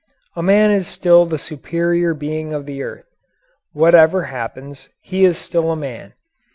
[0.35, 3.05] A man is still the superior being of the earth.
[3.71, 6.13] Whatever happens, he is still a man.